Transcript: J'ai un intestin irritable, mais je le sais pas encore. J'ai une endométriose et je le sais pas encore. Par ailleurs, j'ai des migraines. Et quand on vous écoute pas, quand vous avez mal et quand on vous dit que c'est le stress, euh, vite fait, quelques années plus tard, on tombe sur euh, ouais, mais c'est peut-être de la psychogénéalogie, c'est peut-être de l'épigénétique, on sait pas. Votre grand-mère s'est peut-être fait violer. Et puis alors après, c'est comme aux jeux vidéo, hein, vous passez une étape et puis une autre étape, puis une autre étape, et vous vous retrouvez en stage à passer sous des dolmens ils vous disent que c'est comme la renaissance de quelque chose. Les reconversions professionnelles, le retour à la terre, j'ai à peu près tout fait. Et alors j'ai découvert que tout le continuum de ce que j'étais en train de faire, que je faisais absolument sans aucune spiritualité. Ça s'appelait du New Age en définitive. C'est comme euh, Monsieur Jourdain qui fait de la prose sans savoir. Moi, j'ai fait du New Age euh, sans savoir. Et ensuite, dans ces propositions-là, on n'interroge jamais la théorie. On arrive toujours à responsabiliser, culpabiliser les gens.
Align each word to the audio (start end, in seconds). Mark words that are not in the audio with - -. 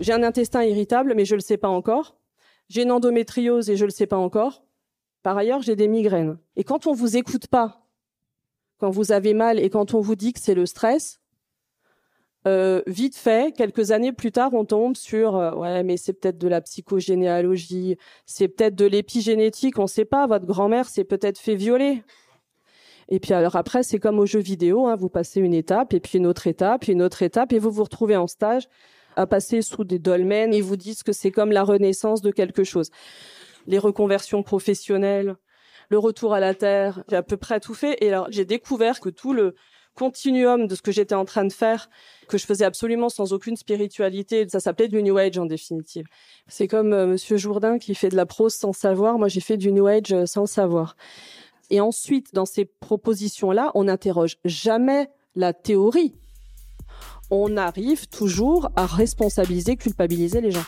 J'ai 0.00 0.12
un 0.12 0.22
intestin 0.22 0.62
irritable, 0.62 1.14
mais 1.16 1.24
je 1.24 1.34
le 1.34 1.40
sais 1.40 1.56
pas 1.56 1.68
encore. 1.68 2.16
J'ai 2.68 2.82
une 2.82 2.92
endométriose 2.92 3.68
et 3.68 3.76
je 3.76 3.84
le 3.84 3.90
sais 3.90 4.06
pas 4.06 4.16
encore. 4.16 4.64
Par 5.24 5.36
ailleurs, 5.36 5.62
j'ai 5.62 5.74
des 5.74 5.88
migraines. 5.88 6.38
Et 6.56 6.62
quand 6.62 6.86
on 6.86 6.92
vous 6.92 7.16
écoute 7.16 7.48
pas, 7.48 7.84
quand 8.78 8.90
vous 8.90 9.10
avez 9.10 9.34
mal 9.34 9.58
et 9.58 9.70
quand 9.70 9.94
on 9.94 10.00
vous 10.00 10.14
dit 10.14 10.32
que 10.32 10.38
c'est 10.38 10.54
le 10.54 10.66
stress, 10.66 11.20
euh, 12.46 12.82
vite 12.86 13.16
fait, 13.16 13.52
quelques 13.56 13.90
années 13.90 14.12
plus 14.12 14.30
tard, 14.30 14.54
on 14.54 14.64
tombe 14.64 14.96
sur 14.96 15.36
euh, 15.36 15.52
ouais, 15.54 15.82
mais 15.82 15.96
c'est 15.96 16.12
peut-être 16.12 16.38
de 16.38 16.46
la 16.46 16.60
psychogénéalogie, 16.60 17.96
c'est 18.24 18.46
peut-être 18.46 18.76
de 18.76 18.86
l'épigénétique, 18.86 19.80
on 19.80 19.88
sait 19.88 20.04
pas. 20.04 20.28
Votre 20.28 20.46
grand-mère 20.46 20.88
s'est 20.88 21.04
peut-être 21.04 21.38
fait 21.38 21.56
violer. 21.56 22.04
Et 23.08 23.18
puis 23.18 23.34
alors 23.34 23.56
après, 23.56 23.82
c'est 23.82 23.98
comme 23.98 24.20
aux 24.20 24.26
jeux 24.26 24.38
vidéo, 24.38 24.86
hein, 24.86 24.94
vous 24.94 25.08
passez 25.08 25.40
une 25.40 25.54
étape 25.54 25.92
et 25.94 26.00
puis 26.00 26.18
une 26.18 26.26
autre 26.26 26.46
étape, 26.46 26.82
puis 26.82 26.92
une 26.92 27.02
autre 27.02 27.22
étape, 27.22 27.52
et 27.52 27.58
vous 27.58 27.72
vous 27.72 27.82
retrouvez 27.82 28.16
en 28.16 28.28
stage 28.28 28.68
à 29.18 29.26
passer 29.26 29.62
sous 29.62 29.84
des 29.84 29.98
dolmens 29.98 30.52
ils 30.52 30.62
vous 30.62 30.76
disent 30.76 31.02
que 31.02 31.12
c'est 31.12 31.30
comme 31.30 31.50
la 31.50 31.64
renaissance 31.64 32.22
de 32.22 32.30
quelque 32.30 32.64
chose. 32.64 32.90
Les 33.66 33.78
reconversions 33.78 34.42
professionnelles, 34.42 35.36
le 35.90 35.98
retour 35.98 36.32
à 36.34 36.40
la 36.40 36.54
terre, 36.54 37.02
j'ai 37.08 37.16
à 37.16 37.22
peu 37.22 37.36
près 37.36 37.60
tout 37.60 37.74
fait. 37.74 37.96
Et 38.00 38.08
alors 38.08 38.28
j'ai 38.30 38.44
découvert 38.44 39.00
que 39.00 39.08
tout 39.08 39.32
le 39.32 39.54
continuum 39.94 40.68
de 40.68 40.74
ce 40.76 40.82
que 40.82 40.92
j'étais 40.92 41.16
en 41.16 41.24
train 41.24 41.44
de 41.44 41.52
faire, 41.52 41.90
que 42.28 42.38
je 42.38 42.46
faisais 42.46 42.64
absolument 42.64 43.08
sans 43.08 43.32
aucune 43.32 43.56
spiritualité. 43.56 44.46
Ça 44.48 44.60
s'appelait 44.60 44.86
du 44.86 45.02
New 45.02 45.18
Age 45.18 45.36
en 45.38 45.46
définitive. 45.46 46.06
C'est 46.46 46.68
comme 46.68 46.92
euh, 46.92 47.06
Monsieur 47.06 47.36
Jourdain 47.36 47.78
qui 47.78 47.96
fait 47.96 48.08
de 48.08 48.16
la 48.16 48.24
prose 48.24 48.54
sans 48.54 48.72
savoir. 48.72 49.18
Moi, 49.18 49.26
j'ai 49.26 49.40
fait 49.40 49.56
du 49.56 49.72
New 49.72 49.88
Age 49.88 50.12
euh, 50.12 50.26
sans 50.26 50.46
savoir. 50.46 50.94
Et 51.70 51.80
ensuite, 51.80 52.32
dans 52.32 52.46
ces 52.46 52.64
propositions-là, 52.64 53.72
on 53.74 53.84
n'interroge 53.84 54.36
jamais 54.44 55.10
la 55.34 55.52
théorie. 55.52 56.14
On 57.30 57.56
arrive 57.58 58.08
toujours 58.08 58.70
à 58.74 58.86
responsabiliser, 58.86 59.76
culpabiliser 59.76 60.40
les 60.40 60.50
gens. 60.50 60.64